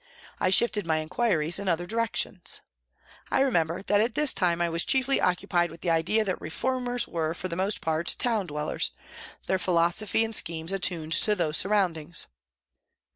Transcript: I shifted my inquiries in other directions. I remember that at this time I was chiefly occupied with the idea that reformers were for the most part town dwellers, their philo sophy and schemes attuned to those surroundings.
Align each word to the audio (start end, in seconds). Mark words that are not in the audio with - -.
I 0.39 0.49
shifted 0.49 0.87
my 0.87 0.97
inquiries 0.97 1.59
in 1.59 1.67
other 1.69 1.85
directions. 1.85 2.61
I 3.29 3.41
remember 3.41 3.83
that 3.83 4.01
at 4.01 4.15
this 4.15 4.33
time 4.33 4.59
I 4.59 4.67
was 4.67 4.83
chiefly 4.83 5.21
occupied 5.21 5.69
with 5.69 5.81
the 5.81 5.91
idea 5.91 6.25
that 6.25 6.41
reformers 6.41 7.07
were 7.07 7.35
for 7.35 7.47
the 7.49 7.55
most 7.55 7.81
part 7.81 8.15
town 8.17 8.47
dwellers, 8.47 8.89
their 9.45 9.59
philo 9.59 9.91
sophy 9.91 10.25
and 10.25 10.33
schemes 10.35 10.71
attuned 10.71 11.13
to 11.13 11.35
those 11.35 11.57
surroundings. 11.57 12.25